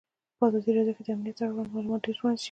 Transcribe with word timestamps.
په 0.37 0.43
ازادي 0.47 0.71
راډیو 0.77 0.95
کې 0.97 1.03
د 1.05 1.09
امنیت 1.15 1.37
اړوند 1.41 1.71
معلومات 1.73 2.01
ډېر 2.05 2.17
وړاندې 2.19 2.37
شوي. 2.37 2.39